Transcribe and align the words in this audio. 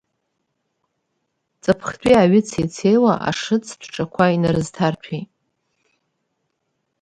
Ҵыԥхтәи 1.61 2.13
аҩы 2.21 2.41
цеицеиуа 2.47 3.13
ашыцтә 3.29 3.85
ҿаҳа 3.93 4.05
қәа 4.13 4.25
инарызҭарҭәеит. 4.35 5.29